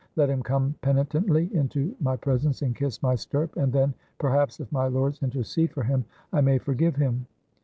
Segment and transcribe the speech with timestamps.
[0.15, 4.59] Let him come peni tently into my presence and kiss my stirrup, and then, perhaps,
[4.59, 7.27] if my lords intercede for him, Imay forgive him.